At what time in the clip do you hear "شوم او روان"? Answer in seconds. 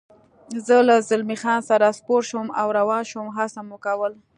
2.29-3.03